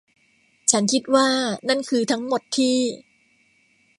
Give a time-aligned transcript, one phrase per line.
[0.71, 1.27] ฉันคิดว่า
[1.69, 2.77] นั่นคือทั้งหมดที่